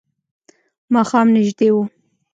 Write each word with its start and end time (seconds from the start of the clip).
ماښام 0.93 1.27
نژدې 1.35 1.67
و. 1.75 1.77